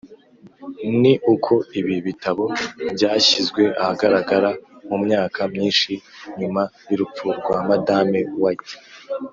[1.01, 2.45] ni uko ibi bitabo
[2.95, 4.49] byashyizwe ahagaragara
[4.89, 5.91] mu myaka myinshi
[6.39, 8.71] nyuma y’urupfu rwa madame White